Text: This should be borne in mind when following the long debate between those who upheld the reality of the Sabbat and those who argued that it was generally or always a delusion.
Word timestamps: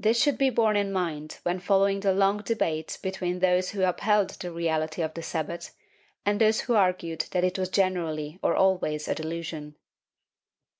This 0.00 0.20
should 0.20 0.36
be 0.36 0.50
borne 0.50 0.74
in 0.74 0.90
mind 0.92 1.38
when 1.44 1.60
following 1.60 2.00
the 2.00 2.12
long 2.12 2.38
debate 2.38 2.98
between 3.04 3.38
those 3.38 3.70
who 3.70 3.84
upheld 3.84 4.30
the 4.30 4.50
reality 4.50 5.00
of 5.00 5.14
the 5.14 5.22
Sabbat 5.22 5.70
and 6.26 6.40
those 6.40 6.62
who 6.62 6.74
argued 6.74 7.26
that 7.30 7.44
it 7.44 7.56
was 7.56 7.68
generally 7.68 8.40
or 8.42 8.56
always 8.56 9.06
a 9.06 9.14
delusion. 9.14 9.76